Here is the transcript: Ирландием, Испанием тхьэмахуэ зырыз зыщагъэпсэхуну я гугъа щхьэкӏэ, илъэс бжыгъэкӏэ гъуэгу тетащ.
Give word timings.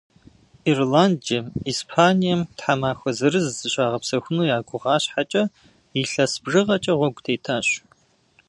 Ирландием, 0.71 1.45
Испанием 1.71 2.41
тхьэмахуэ 2.57 3.11
зырыз 3.17 3.45
зыщагъэпсэхуну 3.59 4.43
я 4.55 4.59
гугъа 4.67 4.95
щхьэкӏэ, 5.03 5.43
илъэс 6.01 6.33
бжыгъэкӏэ 6.43 6.93
гъуэгу 6.99 7.23
тетащ. 7.25 7.67